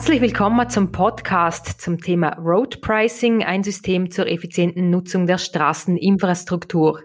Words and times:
Herzlich 0.00 0.22
willkommen 0.22 0.70
zum 0.70 0.92
Podcast 0.92 1.78
zum 1.78 2.00
Thema 2.00 2.30
Road 2.38 2.80
Pricing, 2.80 3.44
ein 3.44 3.62
System 3.62 4.10
zur 4.10 4.28
effizienten 4.28 4.88
Nutzung 4.88 5.26
der 5.26 5.36
Straßeninfrastruktur. 5.36 7.02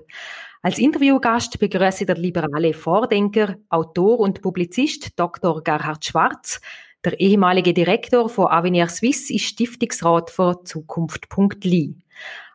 Als 0.61 0.79
Interviewgast 0.79 1.59
begrüße 1.59 2.03
ich 2.03 2.07
der 2.07 2.15
liberale 2.15 2.73
Vordenker, 2.73 3.57
Autor 3.67 4.21
und 4.21 4.41
Publizist 4.41 5.19
Dr. 5.19 5.61
Gerhard 5.61 6.05
Schwarz. 6.05 6.61
Der 7.03 7.19
ehemalige 7.19 7.73
Direktor 7.73 8.29
von 8.29 8.47
Avenir 8.47 8.87
Suisse 8.87 9.33
ist 9.33 9.43
Stiftungsrat 9.43 10.29
für 10.29 10.63
Zukunft.li. 10.63 11.97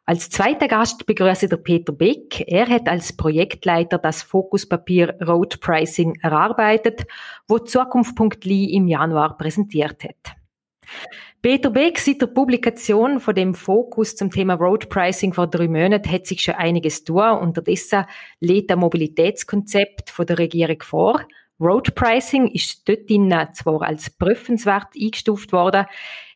Als 0.07 0.31
zweiter 0.31 0.67
Gast 0.67 1.07
begrüße 1.07 1.49
der 1.49 1.59
Peter 1.59 1.93
Beck. 1.93 2.45
Er 2.47 2.67
hat 2.69 2.89
als 2.89 3.17
Projektleiter 3.17 3.99
das 3.99 4.23
Fokuspapier 4.23 5.17
Road 5.27 5.61
Pricing 5.61 6.19
erarbeitet, 6.23 7.07
wo 7.47 7.59
Zukunft.li 7.59 8.75
im 8.75 8.89
Januar 8.89 9.37
präsentiert 9.37 10.05
hat. 10.05 10.37
Peter 11.43 11.71
Beck, 11.71 11.99
seit 11.99 12.21
der 12.21 12.27
Publikation 12.27 13.19
von 13.19 13.35
dem 13.35 13.55
Fokus 13.55 14.15
zum 14.15 14.31
Thema 14.31 14.55
Road 14.55 14.91
Pricing 14.91 15.33
vor 15.33 15.47
drei 15.47 15.69
Monaten 15.69 16.11
hat 16.11 16.27
sich 16.27 16.43
schon 16.43 16.55
einiges 16.55 17.05
tun. 17.05 17.39
Unterdessen 17.39 18.05
lädt 18.41 18.71
ein 18.71 18.79
Mobilitätskonzept 18.79 20.11
von 20.11 20.27
der 20.27 20.39
Regierung 20.39 20.83
vor. 20.83 21.25
Road 21.61 21.95
Pricing 21.95 22.49
ist 22.49 22.89
dort 22.89 23.09
zwar 23.55 23.83
als 23.83 24.11
prüfenswert 24.11 24.89
eingestuft 24.99 25.53
worden, 25.53 25.87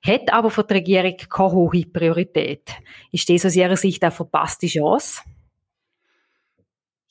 hat 0.05 0.33
aber 0.33 0.51
für 0.51 0.65
die 0.65 0.75
Regierung 0.75 1.17
keine 1.31 1.53
hohe 1.53 1.87
Priorität. 1.87 2.77
Ist 3.11 3.29
das 3.31 3.47
aus 3.47 3.57
Ihrer 3.57 3.77
Sicht 3.77 4.03
eine 4.03 4.13
verpasste 4.13 4.67
Chance? 4.67 5.23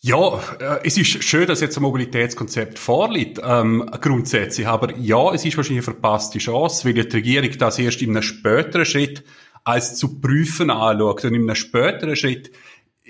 Ja, 0.05 0.37
äh, 0.59 0.79
es 0.83 0.97
ist 0.97 1.23
schön, 1.23 1.47
dass 1.47 1.61
jetzt 1.61 1.77
ein 1.77 1.83
Mobilitätskonzept 1.83 2.77
vorliegt, 2.77 3.39
ähm, 3.41 3.89
grundsätzlich. 4.01 4.67
Aber 4.67 4.95
ja, 4.97 5.33
es 5.33 5.45
ist 5.45 5.55
wahrscheinlich 5.55 5.87
eine 5.87 5.93
verpasste 5.93 6.39
Chance, 6.39 6.85
weil 6.85 6.93
die 6.93 7.15
Regierung 7.15 7.57
das 7.57 7.79
erst 7.79 8.01
in 8.01 8.09
einem 8.09 8.21
späteren 8.21 8.85
Schritt 8.85 9.23
als 9.63 9.95
zu 9.95 10.19
prüfen 10.19 10.69
anschaut. 10.69 11.23
Und 11.23 11.33
in 11.33 11.43
einem 11.43 11.55
späteren 11.55 12.17
Schritt 12.17 12.51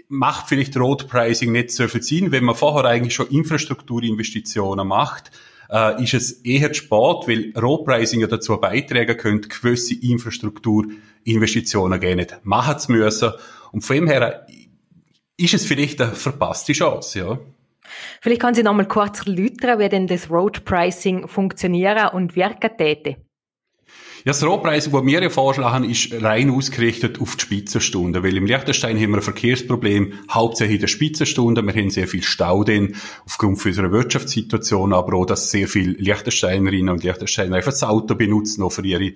macht 0.07 0.49
vielleicht 0.49 0.75
Road 0.77 1.07
Pricing 1.07 1.51
nicht 1.51 1.71
so 1.71 1.87
viel 1.87 2.01
Sinn, 2.01 2.31
wenn 2.31 2.43
man 2.43 2.55
vorher 2.55 2.89
eigentlich 2.89 3.13
schon 3.13 3.27
Infrastrukturinvestitionen 3.27 4.87
macht 4.87 5.31
äh, 5.73 6.03
ist 6.03 6.13
es 6.13 6.31
eher 6.43 6.71
spät, 6.73 7.27
weil 7.27 7.51
Rohpricing 7.57 8.21
ja 8.21 8.27
dazu 8.27 8.57
beitragen 8.57 9.17
könnte, 9.17 9.49
gewisse 9.49 9.95
Infrastrukturinvestitionen 9.95 11.99
gar 11.99 12.15
nicht 12.15 12.39
machen 12.43 12.79
zu 12.79 12.91
müssen. 12.91 13.31
Und 13.71 13.81
von 13.81 13.95
dem 13.95 14.07
her 14.07 14.45
ist 15.35 15.55
es 15.55 15.65
vielleicht 15.65 15.99
eine 16.01 16.11
verpasste 16.11 16.73
Chance, 16.73 17.19
ja. 17.19 17.39
Vielleicht 18.21 18.41
kann 18.41 18.53
Sie 18.53 18.63
noch 18.63 18.73
mal 18.73 18.87
kurz 18.87 19.25
erläutern, 19.25 19.79
wie 19.79 19.89
denn 19.89 20.07
das 20.07 20.29
Road 20.29 20.63
Pricing 20.63 21.27
funktionieren 21.27 22.09
und 22.13 22.35
wirken 22.35 22.77
täte. 22.77 23.17
Ja, 24.25 24.31
das 24.31 24.41
Rohpreis, 24.41 24.89
das 24.89 25.05
wir 25.05 25.29
vorschlagen, 25.29 25.83
ist 25.83 26.13
rein 26.23 26.49
ausgerichtet 26.49 27.19
auf 27.19 27.35
die 27.35 27.41
Spitzenstunde, 27.41 28.23
weil 28.23 28.37
im 28.37 28.45
Liechtenstein 28.45 28.97
haben 28.97 29.09
wir 29.09 29.17
ein 29.17 29.21
Verkehrsproblem, 29.21 30.13
hauptsächlich 30.29 30.75
in 30.75 30.81
der 30.81 30.87
Spitzenstunde. 30.87 31.61
Wir 31.61 31.73
haben 31.73 31.89
sehr 31.89 32.07
viel 32.07 32.23
Stau 32.23 32.63
denn 32.63 32.95
aufgrund 33.25 33.65
unserer 33.65 33.91
Wirtschaftssituation, 33.91 34.93
aber 34.93 35.17
auch, 35.17 35.25
dass 35.25 35.51
sehr 35.51 35.67
viele 35.67 35.91
Liechtensteinerinnen 35.91 36.87
und 36.87 37.03
Liechtensteiner 37.03 37.57
einfach 37.57 37.73
das 37.73 37.83
Auto 37.83 38.15
benutzen, 38.15 38.63
auch 38.63 38.71
für 38.71 38.85
ihre 38.85 39.11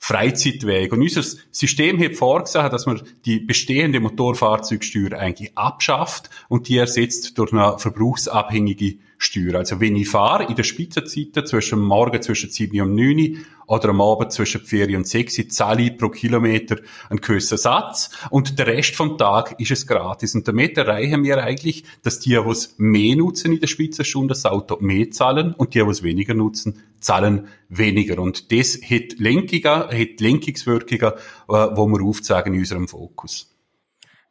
Freizeitweg. 0.00 0.92
Und 0.92 1.02
unser 1.02 1.22
System 1.52 2.02
hat 2.02 2.16
vorgesehen, 2.16 2.68
dass 2.68 2.86
man 2.86 3.00
die 3.26 3.38
bestehende 3.38 4.00
Motorfahrzeugsteuer 4.00 5.12
eigentlich 5.12 5.56
abschafft 5.56 6.30
und 6.48 6.66
die 6.66 6.78
ersetzt 6.78 7.38
durch 7.38 7.52
eine 7.52 7.78
verbrauchsabhängige 7.78 8.96
Steuer. 9.18 9.56
Also 9.56 9.80
wenn 9.80 9.96
ich 9.96 10.08
fahre 10.08 10.44
in 10.44 10.54
der 10.54 10.62
Spitzenzeit 10.62 11.48
zwischen 11.48 11.80
Morgen 11.80 12.22
zwischen 12.22 12.50
7 12.50 12.80
und 12.80 12.94
9 12.94 13.44
oder 13.66 13.90
am 13.90 14.00
Abend 14.00 14.32
zwischen 14.32 14.60
4 14.60 14.96
und 14.96 15.06
6 15.06 15.48
zahle 15.48 15.82
ich 15.82 15.98
pro 15.98 16.08
Kilometer 16.08 16.76
einen 17.10 17.20
gewissen 17.20 17.58
Satz 17.58 18.10
und 18.30 18.58
der 18.58 18.68
Rest 18.68 18.94
vom 18.94 19.18
Tag 19.18 19.58
ist 19.58 19.72
es 19.72 19.86
gratis. 19.86 20.34
Und 20.36 20.46
damit 20.46 20.78
erreichen 20.78 21.24
wir 21.24 21.42
eigentlich, 21.42 21.84
dass 22.02 22.20
die, 22.20 22.30
die 22.30 22.66
mehr 22.78 23.16
nutzen 23.16 23.52
in 23.52 23.60
der 23.60 23.66
Spitzenstunde, 23.66 24.28
das 24.28 24.46
Auto 24.46 24.78
mehr 24.80 25.10
zahlen 25.10 25.52
und 25.52 25.74
die, 25.74 25.82
die 25.82 25.90
es 25.90 26.02
weniger 26.04 26.34
nutzen, 26.34 26.82
zahlen 27.00 27.48
weniger. 27.68 28.20
Und 28.20 28.52
das 28.52 28.80
hat 28.82 29.18
Lenkungen, 29.18 29.64
hat 29.64 30.20
Lenkungswirkungen, 30.20 31.12
äh, 31.12 31.16
wo 31.48 31.86
wir 31.88 32.04
aufzeigen 32.04 32.54
in 32.54 32.60
unserem 32.60 32.86
Fokus. 32.86 33.57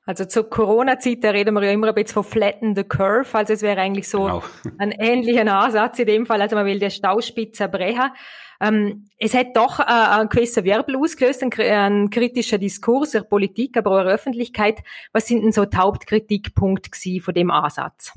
Also 0.08 0.24
zur 0.24 0.50
Corona-Zeit, 0.50 1.22
da 1.22 1.32
reden 1.32 1.54
wir 1.54 1.64
ja 1.64 1.72
immer 1.74 1.90
ein 1.90 1.94
bisschen 1.94 2.14
von 2.14 2.24
flatten 2.24 2.76
the 2.78 2.86
curve. 2.86 3.28
Also 3.34 3.52
es 3.52 3.62
wäre 3.62 3.82
eigentlich 3.82 4.08
so 4.08 4.24
genau. 4.24 4.44
ein 4.78 4.92
ähnlicher 4.92 5.46
Ansatz 5.54 6.00
in 6.00 6.08
dem 6.08 6.26
Fall. 6.26 6.42
Also 6.42 6.56
man 6.56 6.66
will 6.66 6.80
die 6.80 6.90
Stauspitze 6.90 7.68
brechen. 7.68 8.10
Ähm, 8.62 9.10
es 9.20 9.34
hat 9.34 9.56
doch 9.58 9.82
äh, 9.82 9.84
einen 9.84 10.30
gewissen 10.30 10.64
Wirbel 10.64 10.96
ausgelöst, 10.96 11.44
ein, 11.44 12.10
kritischer 12.10 12.58
Diskurs 12.58 13.12
der 13.12 13.22
Politik, 13.22 13.76
aber 13.76 13.92
auch 13.92 14.04
der 14.04 14.14
Öffentlichkeit. 14.14 14.80
Was 15.12 15.28
sind 15.28 15.44
denn 15.44 15.52
so 15.52 15.66
die 15.66 15.76
Hauptkritikpunkte 15.76 17.20
von 17.20 17.34
dem 17.34 17.52
Ansatz? 17.52 18.14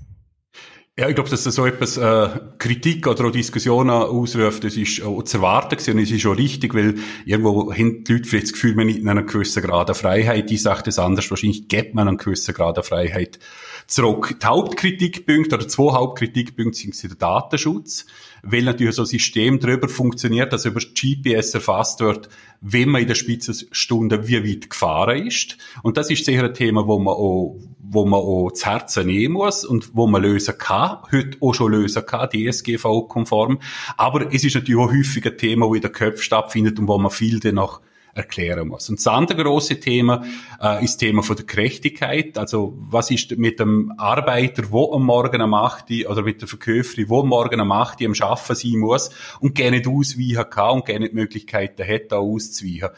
Ja, 1.00 1.09
ich 1.09 1.15
glaube, 1.15 1.31
dass 1.31 1.44
das 1.44 1.55
so 1.55 1.65
etwas 1.65 1.97
äh, 1.97 2.28
Kritik 2.59 3.06
oder 3.06 3.28
auch 3.28 3.31
Diskussionen 3.31 3.88
ausruft, 3.88 4.65
das 4.65 4.77
ist 4.77 5.03
auch 5.03 5.22
zu 5.22 5.38
erwarten 5.38 5.78
gewesen. 5.78 5.94
und 5.94 6.03
es 6.03 6.11
ist 6.11 6.27
auch 6.27 6.37
richtig, 6.37 6.75
weil 6.75 6.97
irgendwo 7.25 7.72
haben 7.72 8.05
die 8.05 8.12
Leute 8.12 8.28
vielleicht 8.28 8.49
das 8.49 8.53
Gefühl, 8.53 8.75
man 8.75 8.87
in 8.91 9.09
einem 9.09 9.25
gewissen 9.25 9.62
Grad 9.62 9.88
an 9.88 9.94
Freiheit. 9.94 10.50
Ich 10.50 10.61
sage 10.61 10.83
das 10.84 10.99
anders, 10.99 11.31
wahrscheinlich 11.31 11.69
gibt 11.69 11.94
man 11.94 12.06
einen 12.06 12.19
gewissen 12.19 12.53
Grad 12.53 12.77
an 12.77 12.84
Freiheit 12.84 13.38
zurück. 13.87 14.37
Die 14.43 14.47
Hauptkritikpunkte 14.47 15.55
oder 15.55 15.69
zwei 15.69 15.91
Hauptkritikpunkte 15.94 16.78
sind 16.78 17.03
der 17.03 17.17
Datenschutz 17.17 18.05
weil 18.43 18.62
natürlich 18.62 18.94
so 18.94 19.03
ein 19.03 19.06
System 19.06 19.61
darüber 19.61 19.88
funktioniert, 19.88 20.53
dass 20.53 20.65
über 20.65 20.81
GPS 20.81 21.55
erfasst 21.55 22.00
wird, 22.00 22.28
wenn 22.61 22.88
man 22.88 23.03
in 23.03 23.09
der 23.09 23.15
Spitzenstunde 23.15 24.28
wie 24.28 24.44
weit 24.44 24.71
gefahren 24.71 25.27
ist. 25.27 25.56
Und 25.82 25.97
das 25.97 26.11
ist 26.11 26.25
sicher 26.25 26.44
ein 26.44 26.55
Thema, 26.55 26.87
wo 26.87 26.99
man 26.99 27.15
auch, 27.15 27.59
wo 27.92 28.06
man 28.06 28.20
auch 28.20 28.52
zu 28.52 28.66
Herzen 28.66 29.06
nehmen 29.06 29.34
muss 29.34 29.64
und 29.64 29.90
wo 29.94 30.06
man 30.06 30.22
lösen 30.22 30.56
kann, 30.56 30.98
heute 31.10 31.36
auch 31.40 31.52
schon 31.52 31.72
lösen 31.72 32.06
kann, 32.06 32.30
DSGV-konform. 32.30 33.58
Aber 33.96 34.32
es 34.32 34.44
ist 34.44 34.54
natürlich 34.54 34.80
auch 34.80 34.92
häufig 34.92 35.26
ein 35.26 35.36
Thema, 35.36 35.66
wo 35.66 35.74
in 35.74 35.80
der 35.82 35.90
Köpfe 35.90 36.22
stattfindet 36.22 36.78
und 36.78 36.86
wo 36.86 36.98
man 36.98 37.10
viel 37.10 37.40
dann 37.40 37.56
noch 37.56 37.80
erklären 38.14 38.68
muss. 38.68 38.88
Und 38.88 38.98
das 38.98 39.06
andere 39.06 39.42
große 39.42 39.80
Thema 39.80 40.24
äh, 40.60 40.84
ist 40.84 40.94
das 40.94 40.96
Thema 40.98 41.22
von 41.22 41.36
der 41.36 41.46
Gerechtigkeit. 41.46 42.38
Also 42.38 42.74
was 42.78 43.10
ist 43.10 43.36
mit 43.38 43.60
dem 43.60 43.92
Arbeiter, 43.98 44.70
wo 44.70 44.92
am 44.92 45.04
Morgen 45.04 45.40
am 45.40 45.54
8 45.54 46.06
oder 46.08 46.22
mit 46.22 46.40
der 46.40 46.48
Verkäuferin, 46.48 47.08
wo 47.08 47.20
am 47.20 47.28
Morgen 47.28 47.60
am 47.60 47.72
8 47.72 48.02
am 48.04 48.14
Arbeiten 48.20 48.54
sein 48.54 48.78
muss 48.78 49.10
und 49.40 49.54
gerne 49.54 49.78
nicht 49.78 49.88
ausweichen 49.88 50.50
kann 50.50 50.70
und 50.70 50.86
gerne 50.86 51.00
nicht 51.00 51.14
Möglichkeiten 51.14 51.86
hat, 51.86 52.10
da 52.10 52.18
auszuweichen 52.18 52.90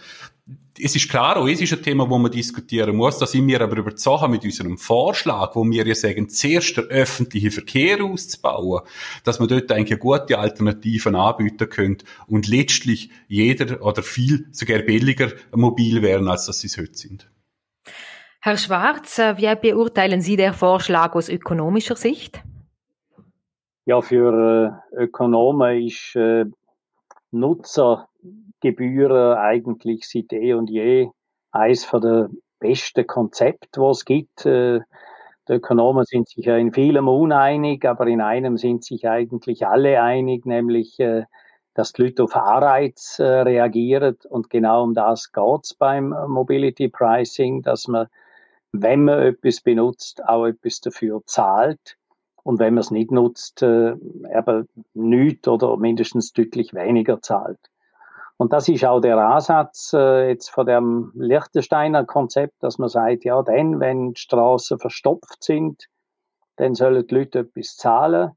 es 0.80 0.96
ist 0.96 1.08
klar, 1.08 1.36
auch 1.36 1.46
es 1.46 1.60
ist 1.60 1.72
ein 1.72 1.82
Thema, 1.82 2.08
wo 2.08 2.18
man 2.18 2.30
diskutieren 2.30 2.96
muss. 2.96 3.18
Da 3.18 3.26
sind 3.26 3.46
wir 3.46 3.60
aber 3.60 3.76
überzeugt 3.76 4.28
mit 4.28 4.44
unserem 4.44 4.78
Vorschlag, 4.78 5.54
wo 5.54 5.64
wir 5.64 5.86
ja 5.86 5.94
sagen, 5.94 6.28
zuerst 6.28 6.76
der 6.76 6.84
öffentliche 6.84 7.50
Verkehr 7.50 8.02
auszubauen, 8.02 8.82
dass 9.24 9.38
man 9.38 9.48
dort 9.48 9.70
eigentlich 9.70 9.98
gute 9.98 10.38
Alternativen 10.38 11.14
anbieten 11.14 11.68
könnte 11.68 12.06
und 12.26 12.48
letztlich 12.48 13.10
jeder 13.28 13.82
oder 13.82 14.02
viel 14.02 14.46
sogar 14.50 14.80
billiger 14.80 15.32
mobil 15.54 16.02
werden, 16.02 16.28
als 16.28 16.46
dass 16.46 16.60
sie 16.60 16.68
es 16.68 16.78
heute 16.78 16.94
sind. 16.94 17.30
Herr 18.40 18.56
Schwarz, 18.56 19.18
äh, 19.20 19.36
wie 19.38 19.54
beurteilen 19.54 20.20
Sie 20.20 20.34
den 20.36 20.52
Vorschlag 20.52 21.14
aus 21.14 21.28
ökonomischer 21.28 21.94
Sicht? 21.94 22.42
Ja, 23.84 24.00
für 24.00 24.80
äh, 24.92 25.04
Ökonomen 25.04 25.86
ist 25.86 26.16
äh, 26.16 26.46
Nutzer 27.30 28.08
Gebühren 28.62 29.36
eigentlich 29.36 30.08
seit 30.08 30.32
eh 30.32 30.54
und 30.54 30.70
je 30.70 31.10
eines 31.50 31.90
der 31.90 32.30
besten 32.60 33.06
Konzepte, 33.06 33.80
was 33.80 33.98
es 33.98 34.04
gibt. 34.04 34.46
Äh, 34.46 34.80
die 35.48 35.54
Ökonomen 35.54 36.04
sind 36.04 36.28
sich 36.28 36.46
ja 36.46 36.56
in 36.56 36.72
vielem 36.72 37.08
uneinig, 37.08 37.84
aber 37.84 38.06
in 38.06 38.20
einem 38.20 38.56
sind 38.56 38.84
sich 38.84 39.08
eigentlich 39.08 39.66
alle 39.66 40.00
einig, 40.00 40.46
nämlich, 40.46 40.98
äh, 41.00 41.24
dass 41.74 41.92
die 41.92 42.02
Leute 42.02 42.22
auf 42.22 42.36
Anreiz 42.36 43.18
äh, 43.18 43.24
reagieren. 43.24 44.16
Und 44.28 44.48
genau 44.48 44.84
um 44.84 44.94
das 44.94 45.32
geht's 45.32 45.74
beim 45.74 46.14
Mobility 46.28 46.88
Pricing, 46.88 47.62
dass 47.62 47.88
man, 47.88 48.06
wenn 48.70 49.04
man 49.04 49.18
etwas 49.20 49.60
benutzt, 49.60 50.24
auch 50.24 50.46
etwas 50.46 50.80
dafür 50.80 51.22
zahlt. 51.26 51.96
Und 52.44 52.60
wenn 52.60 52.74
man 52.74 52.80
es 52.82 52.90
nicht 52.90 53.10
nutzt, 53.12 53.62
eben 53.62 54.68
nichts 54.94 55.46
oder 55.46 55.76
mindestens 55.76 56.32
deutlich 56.32 56.74
weniger 56.74 57.22
zahlt. 57.22 57.71
Und 58.42 58.52
das 58.52 58.68
ist 58.68 58.84
auch 58.84 58.98
der 58.98 59.18
Ansatz 59.18 59.92
äh, 59.94 60.30
jetzt 60.30 60.48
von 60.48 60.66
dem 60.66 61.12
Liechtensteiner 61.14 62.04
Konzept, 62.04 62.60
dass 62.60 62.76
man 62.76 62.88
sagt, 62.88 63.24
ja, 63.24 63.40
dann, 63.40 63.78
wenn 63.78 64.14
die 64.14 64.20
Straßen 64.20 64.80
verstopft 64.80 65.44
sind, 65.44 65.86
dann 66.56 66.74
sollen 66.74 67.06
die 67.06 67.14
Leute 67.14 67.38
etwas 67.38 67.76
zahlen. 67.76 68.32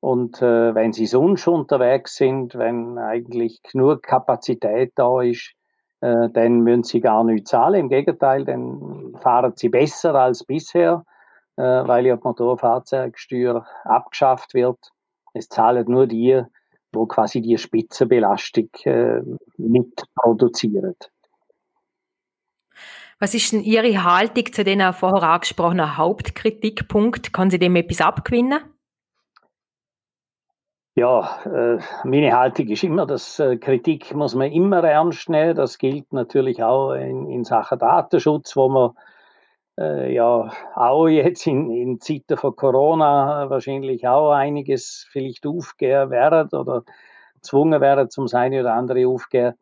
Und 0.00 0.40
äh, 0.40 0.74
wenn 0.74 0.94
sie 0.94 1.04
sonst 1.04 1.46
unterwegs 1.48 2.16
sind, 2.16 2.54
wenn 2.54 2.96
eigentlich 2.96 3.62
genug 3.62 4.02
Kapazität 4.02 4.92
da 4.94 5.20
ist, 5.20 5.52
äh, 6.00 6.30
dann 6.30 6.60
müssen 6.60 6.84
sie 6.84 7.02
gar 7.02 7.22
nicht 7.22 7.46
zahlen. 7.46 7.80
Im 7.80 7.88
Gegenteil, 7.90 8.46
dann 8.46 9.14
fahren 9.20 9.52
sie 9.54 9.68
besser 9.68 10.14
als 10.14 10.44
bisher, 10.44 11.04
äh, 11.56 11.62
weil 11.62 12.06
ja 12.06 12.16
die 12.16 12.24
Motorfahrzeugsteuer 12.24 13.66
abgeschafft 13.84 14.54
wird. 14.54 14.78
Es 15.34 15.50
zahlen 15.50 15.84
nur 15.88 16.06
die, 16.06 16.42
wo 16.92 17.06
quasi 17.06 17.40
die 17.40 17.58
Spitzenbelastung 17.58 18.68
äh, 18.84 19.20
mitproduzieren. 19.56 20.96
Was 23.18 23.34
ist 23.34 23.52
denn 23.52 23.60
Ihre 23.60 24.02
Haltung 24.02 24.52
zu 24.52 24.64
den 24.64 24.92
vorher 24.92 25.30
angesprochenen 25.30 25.96
Hauptkritikpunkt? 25.96 27.32
Kann 27.32 27.50
Sie 27.50 27.58
dem 27.58 27.76
etwas 27.76 28.00
abgewinnen? 28.00 28.60
Ja, 30.94 31.38
äh, 31.46 31.78
meine 32.04 32.36
Haltung 32.36 32.68
ist 32.68 32.82
immer, 32.82 33.06
dass 33.06 33.38
äh, 33.38 33.56
Kritik 33.56 34.14
muss 34.14 34.34
man 34.34 34.52
immer 34.52 34.84
ernst 34.84 35.30
nehmen. 35.30 35.54
Das 35.54 35.78
gilt 35.78 36.12
natürlich 36.12 36.62
auch 36.62 36.92
in, 36.92 37.30
in 37.30 37.44
Sachen 37.44 37.78
Datenschutz, 37.78 38.56
wo 38.56 38.68
man 38.68 38.90
äh, 39.78 40.12
ja 40.12 40.52
auch 40.74 41.08
jetzt 41.08 41.46
in, 41.46 41.70
in 41.70 42.00
Zeiten 42.00 42.36
von 42.36 42.56
Corona 42.56 43.48
wahrscheinlich 43.50 44.06
auch 44.06 44.32
einiges 44.32 45.06
vielleicht 45.10 45.46
aufgehen 45.46 46.10
werden 46.10 46.48
oder 46.58 46.84
gezwungen 47.34 47.80
werden, 47.80 48.10
zum 48.10 48.28
seine 48.28 48.60
oder 48.60 48.74
andere 48.74 49.06
aufgehen. 49.06 49.54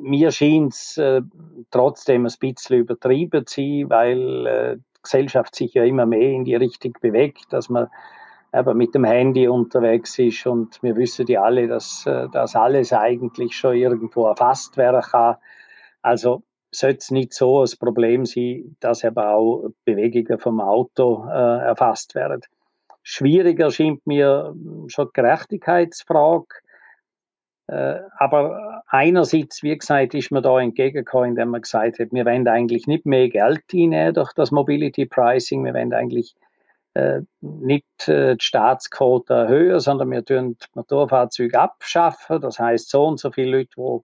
Mir 0.00 0.30
scheint 0.30 0.74
es 0.74 0.98
äh, 0.98 1.22
trotzdem 1.70 2.26
ein 2.26 2.34
bisschen 2.38 2.78
übertrieben 2.78 3.46
zu 3.46 3.60
sein, 3.60 3.90
weil 3.90 4.46
äh, 4.46 4.76
die 4.76 5.02
Gesellschaft 5.02 5.54
sich 5.54 5.74
ja 5.74 5.84
immer 5.84 6.06
mehr 6.06 6.30
in 6.30 6.44
die 6.44 6.54
Richtung 6.54 6.92
bewegt, 7.00 7.52
dass 7.52 7.68
man 7.68 7.88
aber 8.52 8.74
mit 8.74 8.94
dem 8.94 9.04
Handy 9.04 9.48
unterwegs 9.48 10.18
ist 10.18 10.46
und 10.46 10.82
wir 10.82 10.96
wissen 10.96 11.26
ja 11.28 11.42
alle, 11.42 11.68
dass 11.68 12.04
äh, 12.06 12.28
das 12.32 12.56
alles 12.56 12.92
eigentlich 12.92 13.56
schon 13.56 13.76
irgendwo 13.76 14.26
erfasst 14.26 14.76
werden 14.76 15.02
kann. 15.02 15.36
Also 16.02 16.42
sollte 16.70 16.98
es 16.98 17.10
nicht 17.10 17.34
so 17.34 17.62
ein 17.62 17.68
Problem 17.78 18.24
sein, 18.26 18.76
dass 18.80 19.04
aber 19.04 19.34
auch 19.34 19.70
Bewegungen 19.84 20.38
vom 20.38 20.60
Auto 20.60 21.26
äh, 21.28 21.32
erfasst 21.32 22.14
werden. 22.14 22.42
Schwieriger 23.02 23.70
scheint 23.70 24.06
mir 24.06 24.54
schon 24.88 25.06
die 25.06 25.12
Gerechtigkeitsfrage. 25.14 26.46
Äh, 27.66 28.00
aber 28.18 28.82
einerseits, 28.88 29.62
wie 29.62 29.76
gesagt, 29.76 30.14
ist 30.14 30.32
mir 30.32 30.42
da 30.42 30.60
entgegengekommen, 30.60 31.30
indem 31.30 31.50
man 31.50 31.62
gesagt 31.62 31.98
hat, 31.98 32.08
wir 32.10 32.26
wollen 32.26 32.46
eigentlich 32.48 32.86
nicht 32.86 33.06
mehr 33.06 33.28
Geld 33.28 33.62
einnehmen 33.72 34.14
durch 34.14 34.32
das 34.32 34.50
Mobility 34.50 35.06
Pricing, 35.06 35.64
wir 35.64 35.74
wollen 35.74 35.92
eigentlich 35.92 36.34
äh, 36.94 37.20
nicht 37.40 38.08
äh, 38.08 38.36
die 38.36 38.44
Staatsquote 38.44 39.32
erhöhen, 39.32 39.78
sondern 39.78 40.10
wir 40.10 40.24
tun 40.24 40.56
Motorfahrzeuge 40.74 41.58
abschaffen. 41.58 42.40
Das 42.40 42.58
heißt, 42.58 42.90
so 42.90 43.06
und 43.06 43.20
so 43.20 43.30
viele 43.30 43.58
Leute, 43.58 43.70
die 43.76 44.00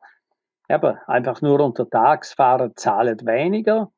eben 0.68 0.98
einfach 1.06 1.42
nur 1.42 1.60
unter 1.60 1.88
Tags 1.88 2.32
fahren, 2.32 2.72
zahlen 2.76 3.18
weniger. 3.24 3.90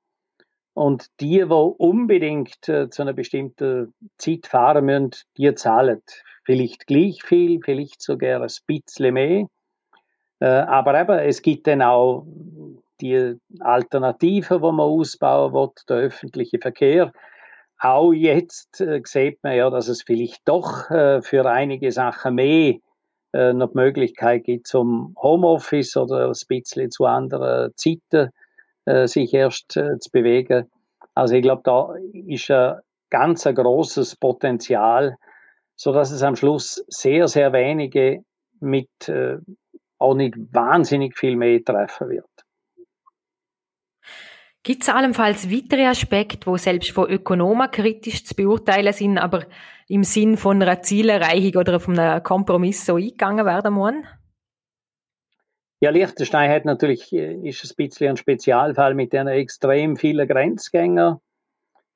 Und 0.75 1.09
die, 1.20 1.38
die 1.38 1.44
unbedingt 1.44 2.69
äh, 2.69 2.88
zu 2.88 3.03
einer 3.03 3.12
bestimmten 3.12 3.93
Zeit 4.17 4.47
fahren 4.47 4.85
müssen, 4.85 5.11
die 5.37 5.53
zahlen 5.55 6.03
vielleicht 6.44 6.87
gleich 6.87 7.23
viel, 7.23 7.61
vielleicht 7.65 8.00
sogar 8.00 8.43
ein 8.43 8.50
bisschen 8.67 9.15
mehr. 9.15 9.47
Äh, 10.41 10.47
aber 10.47 11.00
eben, 11.00 11.19
es 11.19 11.43
gibt 11.43 11.67
dann 11.67 11.82
auch 11.82 12.26
die 13.00 13.37
Alternativen, 13.61 14.59
die 14.59 14.73
man 14.73 14.81
ausbauen 14.81 15.53
will, 15.53 15.71
der 15.88 15.97
öffentliche 15.97 16.59
Verkehr 16.59 17.12
auch 17.79 18.12
jetzt 18.12 18.81
äh, 18.81 19.00
sieht 19.05 19.43
man 19.43 19.56
ja, 19.56 19.71
dass 19.71 19.88
es 19.88 20.03
vielleicht 20.03 20.47
doch 20.49 20.91
äh, 20.91 21.23
für 21.23 21.49
einige 21.49 21.93
Sachen 21.93 22.35
mehr 22.35 22.75
äh, 23.38 23.52
noch 23.52 23.70
die 23.70 23.76
Möglichkeit 23.76 24.44
gibt, 24.44 24.67
zum 24.67 25.14
Homeoffice 25.23 25.96
oder 25.96 26.26
ein 26.26 26.32
bisschen 26.49 26.90
zu 26.90 27.05
anderen 27.05 27.70
Zeiten 27.76 28.31
äh, 28.85 29.06
sich 29.06 29.32
erst 29.32 29.76
äh, 29.76 29.96
zu 30.00 30.11
bewegen. 30.11 30.69
Also 31.14 31.37
ich 31.37 31.43
glaube, 31.43 31.62
da 31.64 31.94
ist 32.12 32.50
ein 32.50 32.81
ganz 33.11 33.44
großes 33.44 34.17
Potenzial, 34.17 35.17
so 35.76 35.93
dass 35.93 36.11
es 36.11 36.25
am 36.25 36.35
Schluss 36.35 36.85
sehr, 36.88 37.29
sehr 37.29 37.52
wenige 37.52 38.23
mit 38.61 38.88
auch 39.99 40.14
nicht 40.14 40.35
wahnsinnig 40.52 41.17
viel 41.17 41.37
mehr 41.37 41.62
treffen 41.64 42.08
wird. 42.08 42.38
Gibt 44.69 44.82
es 44.82 44.91
allenfalls 44.91 45.50
weitere 45.50 45.87
Aspekte, 45.87 46.47
wo 46.47 46.59
selbst 46.59 46.91
von 46.91 47.09
Ökonomen 47.09 47.70
kritisch 47.70 48.23
zu 48.26 48.35
beurteilen 48.35 48.93
sind, 48.93 49.17
aber 49.17 49.47
im 49.88 50.05
Sinn 50.05 50.37
von 50.37 50.61
einer 50.61 50.82
Zielerreichung 50.82 51.59
oder 51.59 51.81
von 51.81 51.99
einem 51.99 52.23
Kompromiss 52.23 52.85
so 52.85 52.97
eingegangen 52.97 53.47
werden 53.47 53.73
muss? 53.73 53.94
Ja, 55.81 55.88
Liechtenstein 55.88 56.50
hat 56.50 56.67
natürlich, 56.67 57.11
äh, 57.15 57.49
ist 57.49 57.65
ein 57.65 57.76
bisschen 57.79 58.11
ein 58.11 58.17
Spezialfall 58.19 58.93
mit 58.94 59.15
den 59.15 59.26
extrem 59.26 59.97
vielen 59.97 60.29
Grenzgängern. 60.29 61.19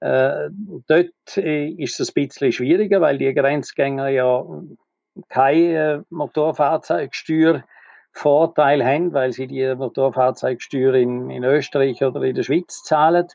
Äh, 0.00 0.48
dort 0.86 1.36
äh, 1.36 1.68
ist 1.68 2.00
es 2.00 2.08
ein 2.08 2.14
bisschen 2.14 2.52
schwieriger, 2.52 3.02
weil 3.02 3.18
die 3.18 3.34
Grenzgänger 3.34 4.08
ja 4.08 4.46
kein 5.28 5.58
äh, 5.58 6.00
Motorfahrzeugsteuer 6.08 7.64
Vorteil 8.12 8.84
haben, 8.84 9.12
weil 9.12 9.32
sie 9.32 9.46
die 9.46 9.74
Motorfahrzeugsteuer 9.74 10.94
in, 10.94 11.30
in 11.30 11.44
Österreich 11.44 12.02
oder 12.04 12.22
in 12.22 12.34
der 12.34 12.42
Schweiz 12.42 12.82
zahlen. 12.82 13.26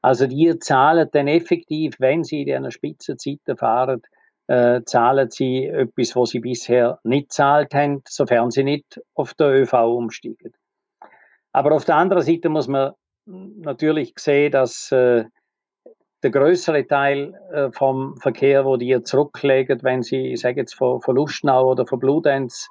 Also 0.00 0.26
die 0.26 0.58
zahlen 0.58 1.08
dann 1.12 1.28
effektiv, 1.28 1.96
wenn 1.98 2.22
sie 2.22 2.42
in 2.42 2.54
einer 2.54 2.70
Spitzenzeiten 2.70 3.56
fahren, 3.56 4.02
äh, 4.46 4.82
zahlen 4.84 5.30
sie 5.30 5.66
etwas, 5.66 6.14
was 6.14 6.30
sie 6.30 6.40
bisher 6.40 7.00
nicht 7.02 7.32
zahlt 7.32 7.74
haben, 7.74 8.02
sofern 8.06 8.50
sie 8.50 8.62
nicht 8.62 9.00
auf 9.14 9.34
der 9.34 9.48
ÖV 9.48 9.72
umsteigen. 9.72 10.52
Aber 11.52 11.74
auf 11.74 11.84
der 11.84 11.96
anderen 11.96 12.22
Seite 12.22 12.48
muss 12.48 12.68
man 12.68 12.92
natürlich 13.26 14.12
sehen, 14.18 14.52
dass 14.52 14.92
äh, 14.92 15.24
der 16.22 16.30
größere 16.30 16.86
Teil 16.86 17.34
äh, 17.52 17.70
vom 17.72 18.16
Verkehr, 18.18 18.64
wo 18.64 18.76
die 18.76 19.02
zurücklegen, 19.02 19.82
wenn 19.82 20.02
sie, 20.02 20.32
ich 20.32 20.40
sage 20.40 20.60
jetzt 20.60 20.74
von, 20.74 21.00
von 21.00 21.16
Lustenau 21.16 21.70
oder 21.70 21.86
von 21.86 21.98
Bludenz 21.98 22.68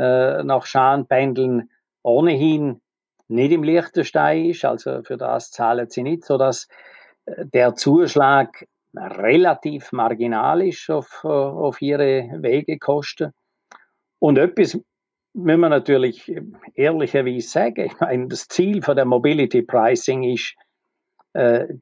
äh, 0.00 0.42
nach 0.44 0.64
Schaan 0.64 1.06
pendeln, 1.06 1.70
ohnehin 2.02 2.80
nicht 3.28 3.52
im 3.52 3.62
Liechtenstein 3.62 4.46
ist, 4.46 4.64
also 4.64 5.02
für 5.02 5.16
das 5.16 5.50
zahlen 5.50 5.90
sie 5.90 6.02
nicht, 6.02 6.24
sodass 6.24 6.68
äh, 7.26 7.44
der 7.46 7.74
Zuschlag 7.74 8.66
relativ 8.94 9.92
marginal 9.92 10.62
ist 10.62 10.88
auf, 10.90 11.20
äh, 11.24 11.28
auf 11.28 11.82
ihre 11.82 12.30
Wegekosten. 12.38 13.32
Und 14.18 14.38
etwas 14.38 14.78
müssen 15.34 15.60
wir 15.60 15.68
natürlich 15.68 16.32
ehrlicherweise 16.74 17.48
sagen. 17.48 17.86
Ich 17.86 18.00
meine, 18.00 18.28
das 18.28 18.48
Ziel 18.48 18.82
von 18.82 18.96
der 18.96 19.04
Mobility 19.04 19.62
Pricing 19.62 20.24
ist, 20.24 20.54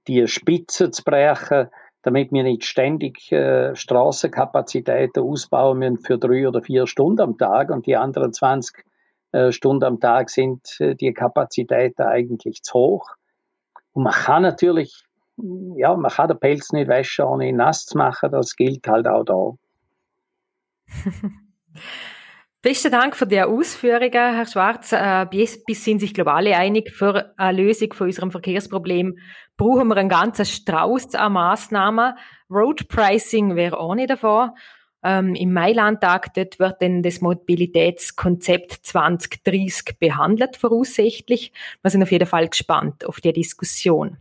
die 0.07 0.29
Spitze 0.29 0.91
zu 0.91 1.03
brechen, 1.03 1.69
damit 2.09 2.33
wir 2.33 2.43
nicht 2.43 2.65
ständig 2.65 3.31
äh, 3.33 3.77
Straßenkapazitäten 3.77 5.23
ausbauen 5.23 5.79
müssen 5.79 5.99
für 5.99 6.17
drei 6.17 6.49
oder 6.49 6.63
vier 6.63 6.87
Stunden 6.87 7.21
am 7.21 7.37
Tag 7.37 7.69
und 7.69 7.85
die 7.85 7.97
anderen 7.97 8.33
20 8.33 8.83
äh, 9.33 9.53
Stunden 9.53 9.85
am 9.85 10.01
Tag 10.01 10.31
sind 10.31 10.81
äh, 10.81 10.95
die 10.95 11.13
Kapazitäten 11.13 12.01
eigentlich 12.01 12.63
zu 12.63 12.79
hoch. 12.79 13.11
Und 13.93 14.05
man 14.05 14.15
kann 14.15 14.43
natürlich, 14.43 15.05
ja, 15.37 15.95
man 15.95 16.11
kann 16.11 16.29
den 16.29 16.41
Pelz 16.41 16.73
nicht 16.73 16.89
waschen, 16.89 17.27
ohne 17.27 17.47
ihn 17.47 17.57
nass 17.57 17.85
zu 17.85 17.99
machen, 17.99 18.33
das 18.33 18.57
gilt 18.57 18.89
halt 18.89 19.07
auch 19.07 19.25
da. 19.25 19.53
Besten 22.61 22.91
Dank 22.91 23.15
für 23.15 23.27
die 23.27 23.41
Ausführungen, 23.41 24.11
Herr 24.11 24.47
Schwarz. 24.47 24.93
Äh, 24.93 25.27
bis, 25.31 25.65
bis 25.65 25.85
sind 25.85 26.01
sich 26.01 26.13
globale 26.13 26.57
einig, 26.57 26.91
für 26.91 27.33
eine 27.37 27.63
Lösung 27.63 27.93
von 27.93 28.09
unserem 28.09 28.33
Verkehrsproblem 28.33 29.17
brauchen 29.57 29.87
wir 29.87 29.97
einen 29.97 30.09
ganzen 30.09 30.45
Strauß 30.45 31.15
an 31.15 31.35
Massnahmen. 31.35 32.15
Road 32.51 32.89
Pricing 32.89 33.55
wäre 33.55 33.79
auch 33.79 33.95
nicht 33.95 34.11
davon. 34.11 34.51
Ähm, 35.05 35.37
Im 35.37 35.53
Mailandtag 35.53 36.35
wird 36.35 36.59
dann 36.81 37.05
das 37.05 37.21
Mobilitätskonzept 37.21 38.73
2030 38.83 39.97
behandelt, 40.01 40.57
voraussichtlich. 40.57 41.53
Wir 41.83 41.91
sind 41.93 42.03
auf 42.03 42.11
jeden 42.11 42.27
Fall 42.27 42.49
gespannt 42.49 43.05
auf 43.07 43.21
die 43.21 43.33
Diskussion. 43.33 44.17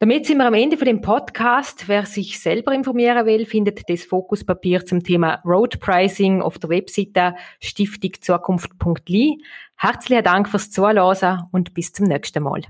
Damit 0.00 0.26
sind 0.26 0.38
wir 0.38 0.46
am 0.46 0.54
Ende 0.54 0.76
von 0.76 0.86
dem 0.86 1.00
Podcast. 1.00 1.88
Wer 1.88 2.06
sich 2.06 2.38
selber 2.38 2.72
informieren 2.72 3.26
will, 3.26 3.44
findet 3.46 3.90
das 3.90 4.04
Fokuspapier 4.04 4.86
zum 4.86 5.02
Thema 5.02 5.42
Road 5.44 5.80
Pricing 5.80 6.40
auf 6.40 6.56
der 6.60 6.70
Webseite 6.70 7.34
stiftingzukunft.li. 7.60 9.42
Herzlichen 9.74 10.22
Dank 10.22 10.48
fürs 10.48 10.70
Zuhören 10.70 11.48
und 11.50 11.74
bis 11.74 11.92
zum 11.92 12.06
nächsten 12.06 12.44
Mal. 12.44 12.62